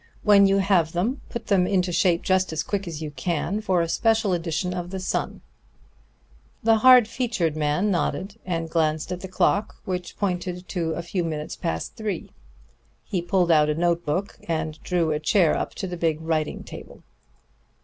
"When 0.23 0.47
you 0.47 0.57
have 0.57 0.93
them, 0.93 1.21
put 1.29 1.45
them 1.45 1.67
into 1.67 1.91
shape 1.91 2.23
just 2.23 2.51
as 2.51 2.63
quick 2.63 2.87
you 2.87 3.11
can 3.11 3.61
for 3.61 3.83
a 3.83 3.87
special 3.87 4.33
edition 4.33 4.73
of 4.73 4.89
the 4.89 4.99
Sun." 4.99 5.41
The 6.63 6.77
hard 6.79 7.07
featured 7.07 7.55
man 7.55 7.91
nodded 7.91 8.39
and 8.43 8.67
glanced 8.67 9.11
at 9.11 9.19
the 9.21 9.27
clock, 9.27 9.75
which 9.85 10.17
pointed 10.17 10.67
to 10.69 10.93
a 10.93 11.03
few 11.03 11.23
minutes 11.23 11.55
past 11.55 11.95
three; 11.97 12.31
he 13.03 13.21
pulled 13.21 13.51
out 13.51 13.69
a 13.69 13.75
notebook 13.75 14.39
and 14.47 14.81
drew 14.81 15.11
a 15.11 15.19
chair 15.19 15.55
up 15.55 15.75
to 15.75 15.85
the 15.85 15.97
big 15.97 16.19
writing 16.19 16.63
table. 16.63 17.03